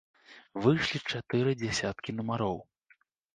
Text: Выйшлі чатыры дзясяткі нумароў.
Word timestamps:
Выйшлі 0.61 1.01
чатыры 1.11 1.53
дзясяткі 1.61 2.17
нумароў. 2.21 2.57